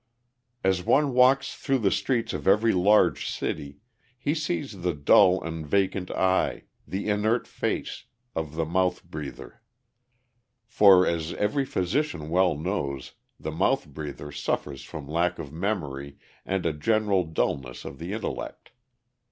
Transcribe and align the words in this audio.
As 0.63 0.83
one 0.83 1.13
walks 1.13 1.53
through 1.53 1.77
the 1.77 1.91
streets 1.91 2.33
of 2.33 2.47
every 2.47 2.71
large 2.71 3.29
city, 3.29 3.81
he 4.17 4.33
sees 4.33 4.81
the 4.81 4.95
dull 4.95 5.39
and 5.43 5.63
vacant 5.63 6.09
eye, 6.09 6.63
the 6.87 7.07
inert 7.07 7.47
face, 7.47 8.05
of 8.35 8.55
the 8.55 8.65
mouth 8.65 9.03
breather; 9.03 9.61
for, 10.65 11.05
as 11.05 11.33
every 11.33 11.65
physician 11.65 12.31
well 12.31 12.57
knows, 12.57 13.13
the 13.39 13.51
mouth 13.51 13.85
breather 13.87 14.31
suffers 14.31 14.81
from 14.83 15.07
lack 15.07 15.37
of 15.37 15.53
memory 15.53 16.17
and 16.47 16.65
a 16.65 16.73
general 16.73 17.23
dullness 17.23 17.85
of 17.85 17.99
the 17.99 18.11
intellect. 18.11 18.71